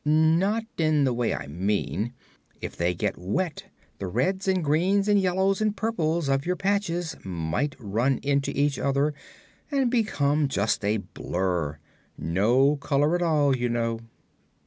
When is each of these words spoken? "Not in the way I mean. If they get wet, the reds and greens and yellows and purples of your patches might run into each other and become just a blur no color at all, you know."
"Not 0.03 0.65
in 0.79 1.03
the 1.03 1.13
way 1.13 1.35
I 1.35 1.45
mean. 1.45 2.15
If 2.59 2.75
they 2.75 2.95
get 2.95 3.19
wet, 3.19 3.65
the 3.99 4.07
reds 4.07 4.47
and 4.47 4.63
greens 4.63 5.07
and 5.07 5.21
yellows 5.21 5.61
and 5.61 5.77
purples 5.77 6.27
of 6.27 6.43
your 6.43 6.55
patches 6.55 7.15
might 7.23 7.75
run 7.77 8.17
into 8.23 8.49
each 8.49 8.79
other 8.79 9.13
and 9.69 9.91
become 9.91 10.47
just 10.47 10.83
a 10.83 10.97
blur 10.97 11.77
no 12.17 12.77
color 12.77 13.13
at 13.13 13.21
all, 13.21 13.55
you 13.55 13.69
know." 13.69 13.99